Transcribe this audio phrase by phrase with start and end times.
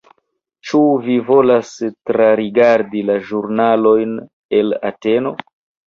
[0.69, 1.75] Ĉu vi volas
[2.11, 4.21] trarigardi la ĵurnalojn
[4.63, 5.41] el Ateno?